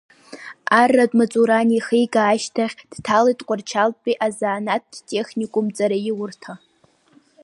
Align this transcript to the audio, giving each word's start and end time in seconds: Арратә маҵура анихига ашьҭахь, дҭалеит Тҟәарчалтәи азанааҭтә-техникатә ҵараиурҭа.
Арратә 0.79 1.15
маҵура 1.17 1.55
анихига 1.61 2.21
ашьҭахь, 2.25 2.75
дҭалеит 2.91 3.37
Тҟәарчалтәи 3.39 4.19
азанааҭтә-техникатә 4.25 5.71
ҵараиурҭа. 5.75 6.53